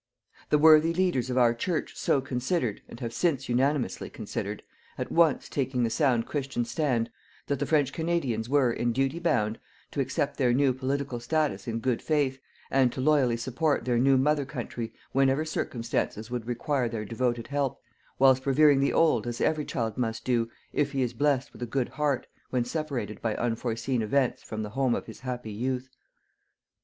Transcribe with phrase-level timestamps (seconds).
[0.49, 4.63] The worthy leaders of our Church so considered and have since unanimously considered
[4.97, 7.11] at once taking the sound Christian stand
[7.45, 9.59] that the French Canadians were, in duty bound,
[9.91, 12.39] to accept their new political status in good faith,
[12.71, 17.79] and to loyally support their new mother country whenever circumstances would require their devoted help,
[18.17, 21.67] whilst revering the old as every child must do, if he is blessed with a
[21.67, 25.95] good heart, when separated by unforeseen events from the home of his happy youth.